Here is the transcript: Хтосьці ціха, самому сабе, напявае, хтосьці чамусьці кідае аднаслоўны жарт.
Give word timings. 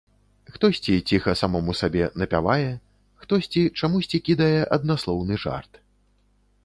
Хтосьці 0.53 0.93
ціха, 1.09 1.33
самому 1.41 1.75
сабе, 1.81 2.01
напявае, 2.21 2.71
хтосьці 3.25 3.61
чамусьці 3.81 4.21
кідае 4.31 4.59
аднаслоўны 4.79 5.35
жарт. 5.45 5.71